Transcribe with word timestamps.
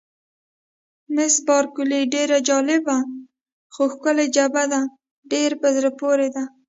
مس 1.15 1.33
بارکلي: 1.47 2.01
ډېره 2.13 2.37
جالبه، 2.47 2.97
خو 3.73 3.83
ښکلې 3.93 4.25
جبهه 4.35 4.65
ده، 4.71 4.81
ډېره 5.31 5.55
په 5.61 5.67
زړه 5.75 5.89
پورې 6.01 6.27
ده. 6.35 6.43